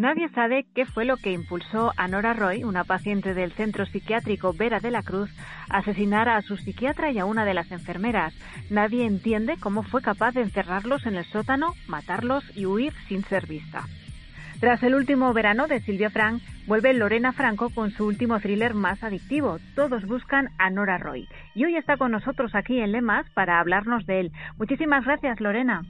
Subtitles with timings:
[0.00, 4.54] Nadie sabe qué fue lo que impulsó a Nora Roy, una paciente del centro psiquiátrico
[4.54, 5.30] Vera de la Cruz,
[5.68, 8.32] a asesinar a su psiquiatra y a una de las enfermeras.
[8.70, 13.46] Nadie entiende cómo fue capaz de encerrarlos en el sótano, matarlos y huir sin ser
[13.46, 13.84] vista.
[14.58, 19.04] Tras el último verano de Silvia Frank, vuelve Lorena Franco con su último thriller más
[19.04, 19.58] adictivo.
[19.74, 21.28] Todos buscan a Nora Roy.
[21.54, 24.32] Y hoy está con nosotros aquí en Lemas para hablarnos de él.
[24.56, 25.82] Muchísimas gracias, Lorena.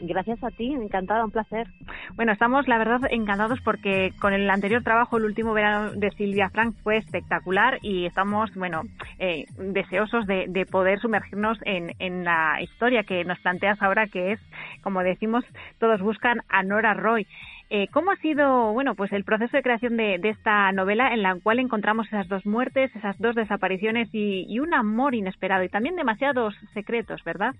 [0.00, 1.68] Gracias a ti, encantada, un placer.
[2.16, 6.50] Bueno, estamos la verdad encantados porque con el anterior trabajo, el último verano de Silvia
[6.50, 8.82] Frank fue espectacular y estamos, bueno,
[9.20, 14.32] eh, deseosos de, de, poder sumergirnos en, en la historia que nos planteas ahora, que
[14.32, 14.40] es,
[14.82, 15.44] como decimos,
[15.78, 17.26] todos buscan a Nora Roy.
[17.70, 21.36] Eh, ¿Cómo ha sido, bueno, pues el proceso de creación de, esta novela en la
[21.40, 26.54] cual encontramos esas dos muertes, esas dos desapariciones y un amor inesperado y también demasiados
[26.74, 27.54] secretos, ¿verdad?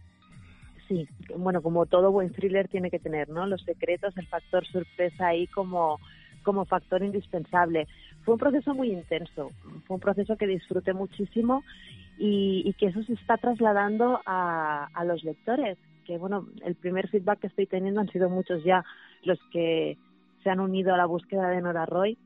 [0.88, 3.46] Sí, bueno, como todo buen thriller tiene que tener, ¿no?
[3.46, 5.98] Los secretos, el factor sorpresa ahí como,
[6.42, 7.86] como factor indispensable.
[8.22, 9.52] Fue un proceso muy intenso,
[9.86, 11.64] fue un proceso que disfruté muchísimo
[12.18, 17.40] y, que eso se está trasladando a, a los lectores, que bueno, el primer feedback
[17.40, 18.84] que estoy teniendo han sido muchos ya
[19.22, 19.96] los que
[20.42, 22.18] se han unido a la búsqueda de Nora Roy,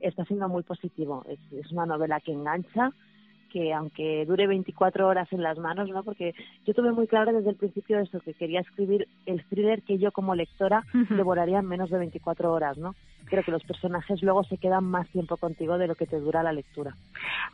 [0.00, 1.24] está siendo muy positivo.
[1.52, 2.90] Es una novela que engancha,
[3.56, 6.02] que aunque dure 24 horas en las manos, ¿no?
[6.02, 6.34] Porque
[6.66, 10.12] yo tuve muy claro desde el principio eso, que quería escribir el thriller que yo
[10.12, 12.94] como lectora devoraría en menos de 24 horas, ¿no?
[13.24, 16.42] Creo que los personajes luego se quedan más tiempo contigo de lo que te dura
[16.42, 16.94] la lectura.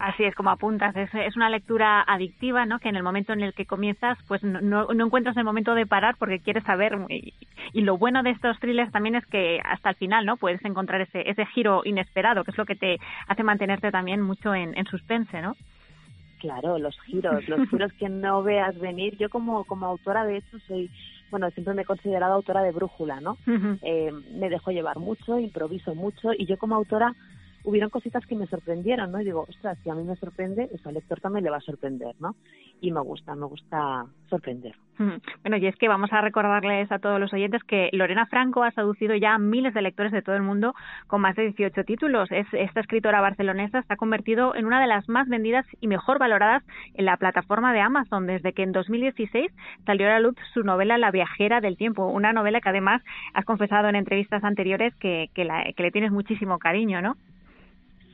[0.00, 2.80] Así es, como apuntas, es, es una lectura adictiva, ¿no?
[2.80, 5.86] Que en el momento en el que comienzas, pues no, no encuentras el momento de
[5.86, 6.98] parar porque quieres saber.
[7.10, 7.32] Y,
[7.72, 10.36] y, lo bueno de estos thrillers también es que hasta el final, ¿no?
[10.36, 14.52] Puedes encontrar ese, ese giro inesperado, que es lo que te hace mantenerte también mucho
[14.52, 15.54] en, en suspense, ¿no?
[16.42, 19.16] Claro, los giros, los giros que no veas venir.
[19.16, 20.90] Yo como, como autora, de hecho, soy,
[21.30, 23.38] bueno, siempre me he considerado autora de brújula, ¿no?
[23.46, 23.78] Uh -huh.
[23.82, 27.14] eh, me dejo llevar mucho, improviso mucho y yo como autora
[27.64, 29.20] hubieron cositas que me sorprendieron, ¿no?
[29.20, 31.60] Y digo, ostras, si a mí me sorprende, eso al lector también le va a
[31.60, 32.34] sorprender, ¿no?
[32.80, 34.74] Y me gusta, me gusta sorprender.
[35.42, 38.70] Bueno, y es que vamos a recordarles a todos los oyentes que Lorena Franco ha
[38.70, 40.74] seducido ya a miles de lectores de todo el mundo
[41.08, 42.30] con más de 18 títulos.
[42.30, 46.62] Es, esta escritora barcelonesa está convertido en una de las más vendidas y mejor valoradas
[46.94, 49.50] en la plataforma de Amazon desde que en 2016
[49.86, 53.02] salió a la luz su novela La viajera del tiempo, una novela que además
[53.34, 57.16] has confesado en entrevistas anteriores que le tienes muchísimo cariño, ¿no?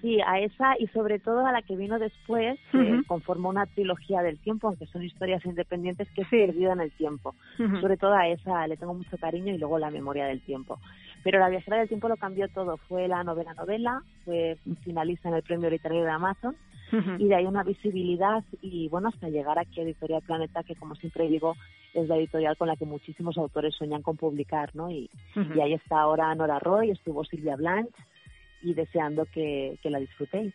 [0.00, 3.06] Sí, a esa y sobre todo a la que vino después, uh -huh.
[3.06, 7.34] conformó una trilogía del tiempo, aunque son historias independientes que he perdido en el tiempo.
[7.58, 7.80] Uh -huh.
[7.80, 10.78] Sobre todo a esa le tengo mucho cariño y luego la memoria del tiempo.
[11.24, 12.76] Pero La viajera del tiempo lo cambió todo.
[12.88, 16.54] Fue la novela novela, fue finalista en el premio literario de Amazon
[16.92, 17.20] uh -huh.
[17.20, 20.94] y de ahí una visibilidad y bueno, hasta llegar aquí a Editorial Planeta, que como
[20.94, 21.56] siempre digo,
[21.94, 24.90] es la editorial con la que muchísimos autores sueñan con publicar, ¿no?
[24.90, 25.10] Y,
[25.56, 27.92] y ahí está ahora Nora Roy, estuvo Silvia Blanche,
[28.62, 30.54] y deseando que, que, la disfrutéis.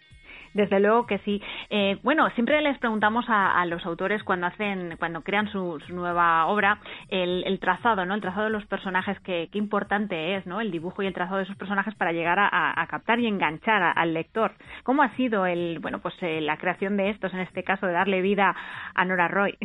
[0.54, 1.42] Desde luego que sí.
[1.70, 6.46] Eh, bueno, siempre les preguntamos a, a, los autores cuando hacen, cuando crean su, nueva
[6.48, 8.14] obra, el, el, trazado, ¿no?
[8.14, 10.62] El trazado de los personajes, que, qué importante es, ¿no?
[10.62, 14.14] El dibujo y el trazado de esos personajes para llegar a, captar y enganchar al
[14.14, 14.52] lector.
[14.84, 17.94] ¿Cómo ha sido el, bueno, pues eh, la creación de estos, en este caso, de
[17.94, 18.56] darle vida
[18.94, 19.58] a Nora Roy?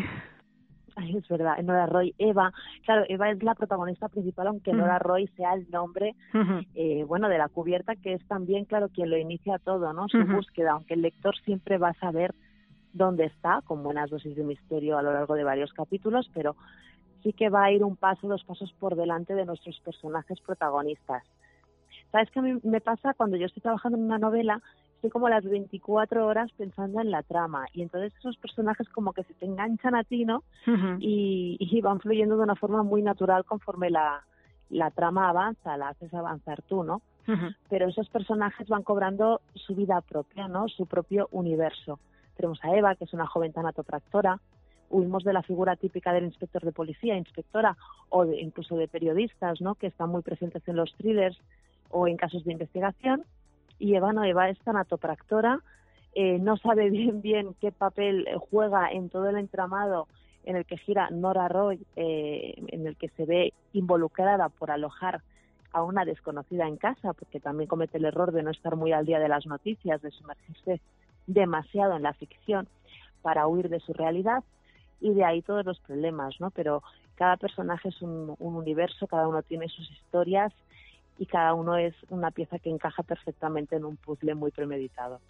[0.99, 2.53] Es verdad, Nora Roy, Eva,
[2.85, 4.79] claro, Eva es la protagonista principal, aunque uh -huh.
[4.79, 6.67] Nora Roy sea el nombre, uh -huh.
[6.75, 10.09] eh, bueno, de la cubierta, que es también, claro, quien lo inicia todo, ¿no?
[10.09, 10.37] Su uh -huh.
[10.37, 12.35] búsqueda, aunque el lector siempre va a saber
[12.93, 16.57] dónde está, con buenas dosis de misterio a lo largo de varios capítulos, pero
[17.23, 21.23] sí que va a ir un paso, dos pasos por delante de nuestros personajes protagonistas.
[22.11, 24.63] ¿Sabes qué me pasa cuando yo estoy trabajando en una novela?
[24.99, 29.23] Estoy como las 24 horas pensando en la trama y entonces esos personajes como que
[29.23, 30.43] se te enganchan a ti, ¿no?
[30.67, 30.97] Uh -huh.
[30.99, 34.25] y, y, van fluyendo de una forma muy natural conforme la,
[34.71, 36.97] la trama avanza, la haces avanzar tú, ¿no?
[37.29, 37.57] Uh -huh.
[37.71, 40.69] Pero esos personajes van cobrando su vida propia, ¿no?
[40.69, 42.01] Su propio universo.
[42.37, 44.41] Tenemos a Eva, que es una joven tanatopractora,
[44.91, 47.77] huimos de la figura típica del inspector de policía, inspectora,
[48.09, 49.77] o de, incluso de periodistas, ¿no?
[49.77, 51.39] Que están muy presentes en los thrillers
[51.91, 53.25] o en casos de investigación,
[53.79, 55.61] y Eva no, Eva es tanatopractora,
[56.15, 60.09] eh, no sabe bien bien qué papel juega en todo el entramado
[60.45, 65.21] en el que gira Nora Roy, eh, en el que se ve involucrada por alojar
[65.73, 69.05] a una desconocida en casa, porque también comete el error de no estar muy al
[69.05, 70.81] día de las noticias, de sumergirse
[71.27, 72.67] demasiado en la ficción
[73.21, 74.43] para huir de su realidad,
[75.01, 76.51] y de ahí todos los problemas, ¿no?
[76.51, 76.83] Pero
[77.15, 80.53] cada personaje es un, un universo, cada uno tiene sus historias
[81.19, 85.21] y cada uno es una pieza que encaja perfectamente en un puzzle muy premeditado.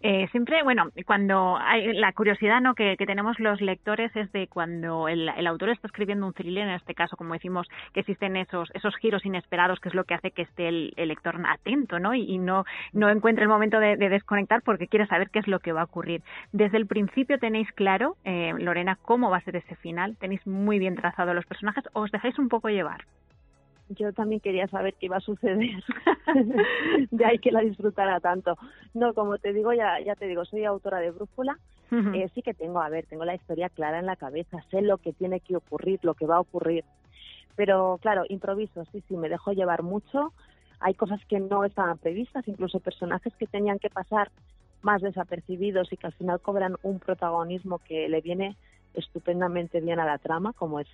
[0.00, 2.74] eh, siempre, bueno, cuando hay la curiosidad ¿no?
[2.74, 6.94] que, tenemos los lectores es de cuando el, autor está escribiendo un thriller, en este
[6.94, 10.42] caso, como decimos, que existen esos esos giros inesperados, que es lo que hace que
[10.42, 12.14] esté el, lector atento ¿no?
[12.14, 15.72] Y, no, no encuentre el momento de, desconectar porque quiere saber qué es lo que
[15.72, 16.22] va a ocurrir.
[16.52, 20.78] Desde el principio tenéis claro, eh, Lorena, cómo va a ser ese final, tenéis muy
[20.78, 23.04] bien trazado los personajes, o os dejáis un poco llevar
[23.94, 25.82] yo también quería saber qué iba a suceder.
[27.10, 28.56] de ahí que la disfrutara tanto.
[28.94, 31.58] No, como te digo, ya, ya te digo, soy autora de Brújula.
[32.14, 34.96] Eh, sí que tengo, a ver, tengo la historia clara en la cabeza, sé lo
[34.96, 36.86] que tiene que ocurrir, lo que va a ocurrir.
[37.54, 40.32] Pero claro, improviso, sí, sí, me dejo llevar mucho.
[40.80, 44.30] Hay cosas que no estaban previstas, incluso personajes que tenían que pasar
[44.80, 48.56] más desapercibidos y que al final cobran un protagonismo que le viene
[48.94, 50.88] estupendamente bien a la trama, como es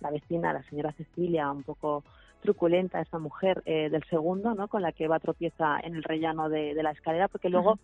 [0.00, 2.04] la vecina, la señora Cecilia, un poco
[2.44, 4.68] truculenta esa mujer eh, del segundo, ¿no?
[4.68, 7.78] Con la que va tropieza en el rellano de, la escalera, porque luego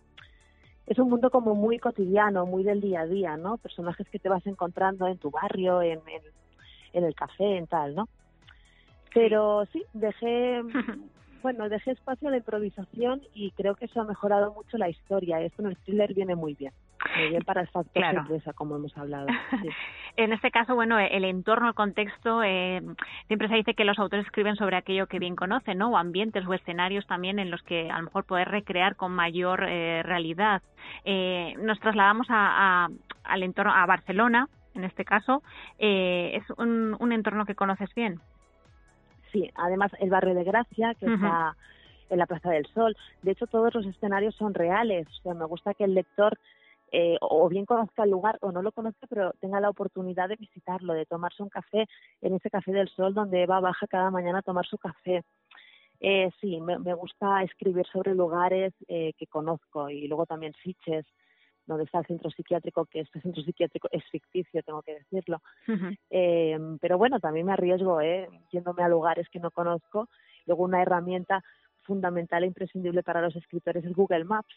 [0.85, 3.57] es un mundo como muy cotidiano, muy del día a día, ¿no?
[3.57, 5.99] Personajes que te vas encontrando en tu barrio, en,
[6.93, 8.07] en, el café, en tal, ¿no?
[9.15, 10.61] Pero sí, dejé,
[11.41, 15.41] bueno, dejé espacio a la improvisación y creo que eso ha mejorado mucho la historia.
[15.41, 16.73] Esto en el thriller viene muy bien.
[17.15, 18.25] Muy bien para esta claro.
[18.55, 19.27] como hemos hablado.
[20.17, 22.81] en este caso, bueno, el entorno, el contexto, eh,
[23.27, 25.89] siempre se dice que los autores escriben sobre aquello que bien conocen, ¿no?
[25.91, 29.65] O ambientes o escenarios también en los que a lo mejor poder recrear con mayor
[29.67, 30.61] eh, realidad.
[31.05, 32.89] Eh, nos trasladamos a,
[33.23, 35.43] al entorno, a Barcelona, en este caso.
[35.77, 38.19] ¿Es un, un entorno que conoces bien?
[39.31, 41.55] Sí, además el barrio de Gracia, que está
[42.09, 42.95] en la Plaza del Sol.
[43.21, 45.07] De hecho, todos los escenarios son reales.
[45.07, 46.37] O sea, me gusta que el lector
[46.91, 50.35] eh, o bien conozca el lugar o no lo conozca, pero tenga la oportunidad de
[50.35, 51.87] visitarlo, de tomarse un café
[52.21, 55.23] en ese Café del Sol donde Eva baja cada mañana a tomar su café.
[56.01, 61.05] Eh, sí, me, gusta escribir sobre lugares eh, que conozco y luego también fiches
[61.65, 65.41] donde está el centro psiquiátrico, que este centro psiquiátrico es ficticio, tengo que decirlo.
[66.09, 68.27] eh, pero bueno, también me arriesgo, ¿eh?
[68.51, 70.09] yéndome a lugares que no conozco.
[70.45, 71.43] Luego una herramienta
[71.83, 74.55] fundamental e imprescindible para los escritores es Google Maps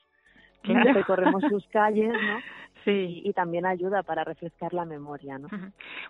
[0.64, 0.92] claro.
[0.92, 2.38] recorremos sus calles, ¿no?
[2.84, 3.22] Sí.
[3.24, 5.48] Y, también ayuda para refrescar la memoria, ¿no?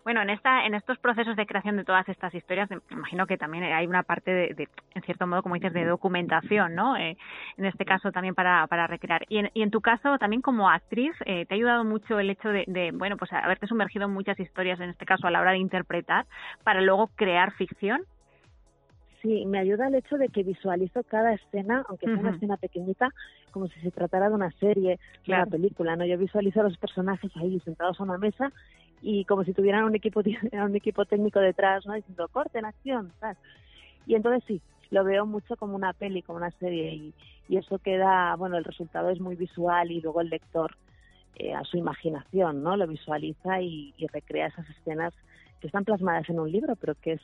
[0.02, 3.38] Bueno, en esta, en estos procesos de creación de todas estas historias, me imagino que
[3.38, 6.96] también hay una parte de, en cierto modo, como dices, de documentación, ¿no?
[6.96, 7.16] Eh,
[7.56, 9.24] en este caso también para, para recrear.
[9.28, 12.28] Y en, y en tu caso, también como actriz, eh, ¿te ha ayudado mucho el
[12.28, 15.40] hecho de, de, bueno, pues haberte sumergido en muchas historias, en este caso a la
[15.40, 16.26] hora de interpretar,
[16.64, 18.02] para luego crear ficción?
[19.24, 23.08] Sí, me ayuda el hecho de que visualizo cada escena, aunque sea una escena pequeñita,
[23.52, 26.04] como si se tratara de una serie, de una película, ¿no?
[26.04, 28.52] Yo visualizo a los personajes ahí sentados a una mesa
[29.00, 30.20] y como si tuvieran un equipo
[30.52, 31.94] un equipo técnico detrás, ¿no?
[31.94, 33.38] Diciendo, corte en acción, ¿sabes?
[34.06, 34.60] Y entonces sí,
[34.90, 37.14] lo veo mucho como una peli, como una serie y,
[37.48, 40.76] y eso queda, bueno, el resultado es muy visual y luego el lector
[41.36, 42.76] eh, a su imaginación, ¿no?
[42.76, 45.14] Lo visualiza y, y recrea esas escenas
[45.64, 47.20] que están plasmadas en un libro, pero que es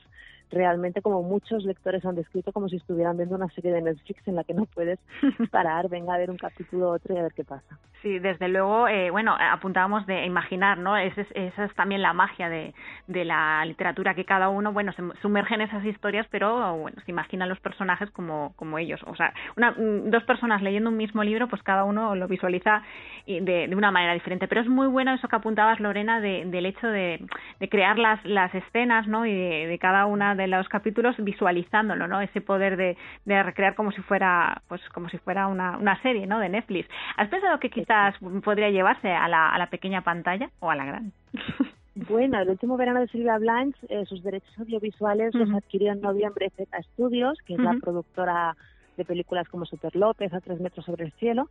[0.50, 4.36] realmente como muchos lectores han descrito como si estuvieran viendo una serie de Netflix en
[4.36, 4.98] la que no puedes
[5.50, 7.78] parar, venga a ver un capítulo otro y a ver qué pasa.
[8.02, 10.96] Sí, desde luego, eh, bueno, apuntábamos de imaginar, ¿no?
[10.96, 12.72] Esa es, también la magia de,
[13.06, 17.10] de, la literatura, que cada uno, bueno, se sumerge en esas historias, pero, bueno, se
[17.10, 19.00] imaginan los personajes como, como ellos.
[19.06, 22.82] O sea, una, mm, dos personas leyendo un mismo libro, pues cada uno lo visualiza
[23.26, 24.48] de, de una manera diferente.
[24.48, 27.20] Pero es muy bueno eso que apuntabas, Lorena, de, del hecho de,
[27.60, 29.26] de crear las, las escenas, ¿no?
[29.26, 32.20] Y de, de cada una de los capítulos visualizándolo, ¿no?
[32.20, 36.26] Ese poder de, de recrear como si fuera, pues como si fuera una, una serie,
[36.26, 36.38] ¿no?
[36.38, 36.88] De Netflix.
[37.16, 40.84] ¿Has pensado que quizás podría llevarse a la, a la pequeña pantalla o a la
[40.84, 41.12] gran?
[42.08, 46.50] Bueno, el último verano de Silvia Blanche, eh, sus derechos audiovisuales los adquirió en noviembre
[46.56, 48.56] Z Studios, que es la productora
[48.96, 51.48] de películas como Super López, A tres metros sobre el cielo.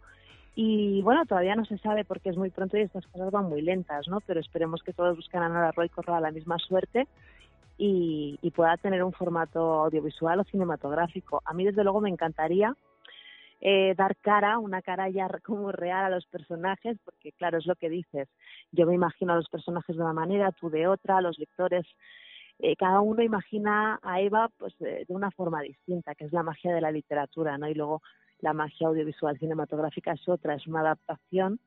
[0.62, 3.62] Y bueno, todavía no se sabe porque es muy pronto y estas cosas van muy
[3.62, 4.20] lentas, ¿no?
[4.20, 7.08] Pero esperemos que todos busquen a Nora Roy corra la misma suerte
[7.78, 11.42] y, pueda tener un formato audiovisual o cinematográfico.
[11.46, 12.76] A mí, desde luego, me encantaría
[13.62, 17.76] eh, dar cara, una cara ya como real a los personajes, porque claro, es lo
[17.76, 18.28] que dices.
[18.74, 21.86] Yo me imagino a los personajes de una manera, tú de otra, los lectores,
[22.60, 26.76] eh, cada uno imagina a Eva pues de, una forma distinta, que es la magia
[26.76, 27.70] de la literatura, ¿no?
[27.70, 28.02] Y luego
[28.42, 31.60] la magia audiovisual cinematográfica es otra, es una adaptación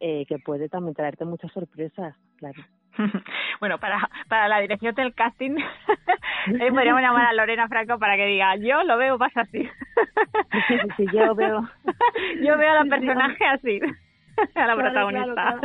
[0.00, 2.62] eh, que puede también traerte muchas sorpresas, claro.
[3.60, 5.56] bueno, para, para la dirección del casting
[6.60, 9.68] eh, podríamos llamar a Lorena Franco para que diga, yo lo veo más así.
[10.96, 11.68] sí, yo veo.
[12.42, 13.80] yo veo a la personaje así,
[14.54, 15.60] a la protagonista.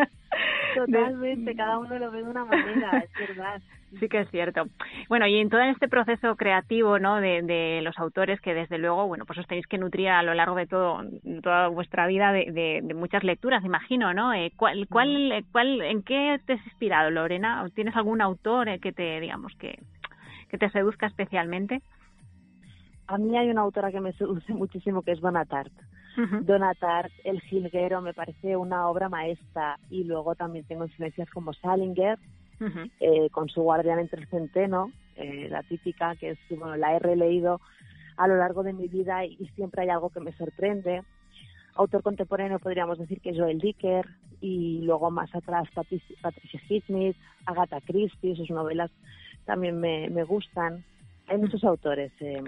[0.75, 3.61] Totalmente, cada uno lo ve de una manera, es verdad.
[3.99, 4.63] Sí que es cierto.
[5.09, 7.19] Bueno, y en todo este proceso creativo, ¿no?
[7.19, 10.33] De, de los autores que desde luego, bueno, pues os tenéis que nutrir a lo
[10.33, 11.03] largo de todo
[11.43, 14.33] toda vuestra vida de, de, muchas lecturas, imagino, ¿no?
[14.33, 17.67] Eh, ¿cuál, cuál, cuál, ¿En qué te has inspirado, Lorena?
[17.75, 19.77] ¿Tienes algún autor eh, que te, digamos, que,
[20.49, 21.81] que te seduzca especialmente?
[23.07, 25.73] A mí hay una autora que me seduce muchísimo que es Bonatart.
[26.15, 29.79] Donatart, El Jilguero, me parece una obra maestra.
[29.89, 32.19] Y luego también tengo influencias como Salinger,
[32.99, 36.99] eh, con su Guardián entre el Centeno, eh, la típica, que es, bueno, la he
[36.99, 37.59] releído
[38.17, 41.03] a lo largo de mi vida y, siempre hay algo que me sorprende.
[41.75, 44.05] Autor contemporáneo podríamos decir que Joel Dicker
[44.41, 47.15] y luego más atrás Patricia Highsmith,
[47.45, 48.91] Agatha Christie, sus novelas
[49.45, 50.83] también me, me gustan.
[51.27, 52.11] Hay muchos autores.
[52.19, 52.43] Eh,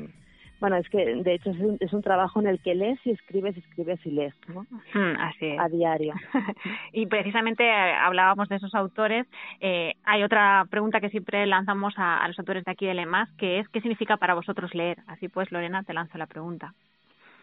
[0.63, 3.11] bueno, es que de hecho es un, es un trabajo en el que lees y
[3.11, 4.61] escribes, escribes y lees, ¿no?
[4.93, 5.59] Mm, así es.
[5.59, 6.13] A diario.
[6.93, 9.27] y precisamente eh, hablábamos de esos autores.
[9.59, 13.59] Eh, hay otra pregunta que siempre lanzamos a, los autores de aquí de Lemas, que
[13.59, 14.99] es ¿qué significa para vosotros leer?
[15.07, 16.73] Así pues, Lorena, te lanzo la pregunta.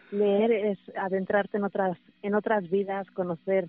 [0.09, 3.67] Leer es adentrarte en otras, en otras vidas, conocer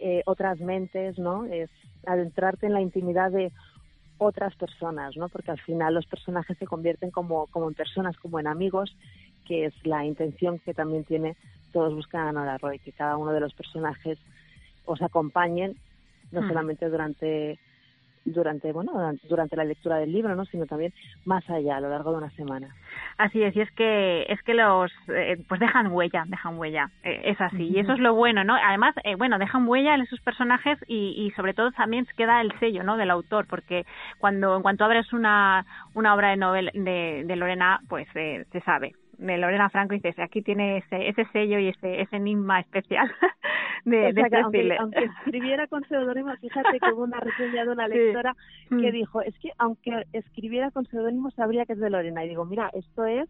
[0.00, 1.44] eh, otras mentes, ¿no?
[1.44, 1.70] Es
[2.06, 3.52] adentrarte en la intimidad de
[4.18, 5.28] otras personas, ¿no?
[5.28, 8.94] Porque al final los personajes se convierten como, como en personas, como en amigos,
[9.46, 11.36] que es la intención que también tiene
[11.72, 14.18] Todos buscan a Nora Roy, que cada uno de los personajes
[14.84, 15.76] os acompañen,
[16.30, 17.58] no solamente durante
[18.24, 18.92] durante bueno
[19.28, 20.92] durante la lectura del libro no sino también
[21.24, 22.74] más allá a lo largo de una semana.
[23.18, 26.90] Así es y es que es que los eh, pues dejan huella dejan huella.
[27.02, 30.02] Eh, es así y eso es lo bueno no además eh, bueno dejan huella en
[30.02, 33.84] esos personajes y, y sobre todo también queda el sello no del autor porque
[34.18, 35.64] cuando en cuanto abres una
[35.94, 40.18] una obra de novela de, de Lorena pues se sabe de Lorena Franco y dices,
[40.18, 43.10] aquí tiene ese, ese sello y ese, ese enigma especial
[43.84, 47.88] de, de este aunque, aunque, escribiera con seudónimo, fíjate que hubo una reseña de una
[47.88, 48.34] lectora
[48.68, 48.92] que mm.
[48.92, 52.24] dijo, es que aunque escribiera con seudónimo sabría que es de Lorena.
[52.24, 53.28] Y digo, mira, esto es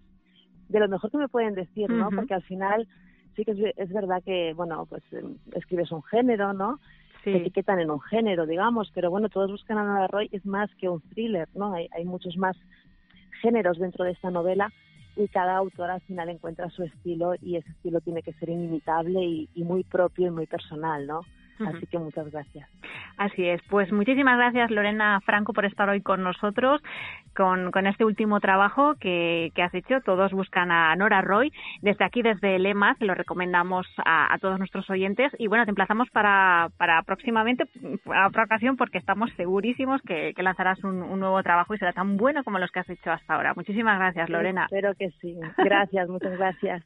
[0.69, 2.09] de lo mejor que me pueden decir, ¿no?
[2.11, 2.88] Porque al final
[3.37, 6.79] sí que es, es verdad que, bueno, pues em, escribes un género, ¿no?
[7.23, 7.33] Sí.
[7.33, 10.71] Te etiquetan en un género, digamos, pero bueno, todos buscan a Nora Roy es más
[10.76, 11.75] que un thriller, ¿no?
[11.75, 12.57] Hay, hay muchos más
[13.41, 14.73] géneros dentro de esta novela
[15.16, 19.23] y cada autor al final encuentra su estilo y ese estilo tiene que ser inimitable
[19.23, 21.23] y, y muy propio y muy personal, ¿no?
[21.61, 22.68] Así que muchas gracias.
[23.16, 23.61] Así es.
[23.68, 26.82] Pues muchísimas gracias, Lorena Franco, por estar hoy con nosotros
[27.34, 30.00] con, con este último trabajo que, que, has hecho.
[30.00, 31.52] Todos buscan a Nora Roy.
[31.82, 35.32] Desde aquí, desde Lemas, lo recomendamos a, a todos nuestros oyentes.
[35.38, 37.64] Y bueno, te emplazamos para, para próximamente,
[38.14, 41.92] a otra ocasión, porque estamos segurísimos que, que lanzarás un, un, nuevo trabajo y será
[41.92, 43.54] tan bueno como los que has hecho hasta ahora.
[43.54, 44.64] Muchísimas gracias, Lorena.
[44.64, 45.37] Espero que sí.
[45.58, 46.84] Gracias, muchas gracias.